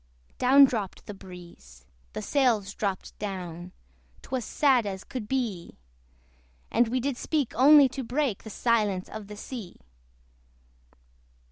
Down 0.39 0.65
dropt 0.65 1.05
the 1.05 1.13
breeze, 1.13 1.85
the 2.13 2.23
sails 2.23 2.73
dropt 2.73 3.15
down, 3.19 3.71
'Twas 4.23 4.43
sad 4.43 4.87
as 4.87 5.01
sad 5.01 5.09
could 5.09 5.27
be; 5.27 5.77
And 6.71 6.87
we 6.87 6.99
did 6.99 7.17
speak 7.17 7.53
only 7.55 7.87
to 7.89 8.03
break 8.03 8.41
The 8.43 8.49
silence 8.49 9.07
of 9.09 9.27
the 9.27 9.37
sea! 9.37 9.75